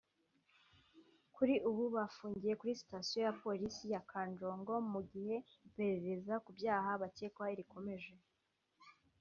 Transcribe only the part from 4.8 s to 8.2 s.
mu gihe iperereza ku byaha bacyekwaho rikomeje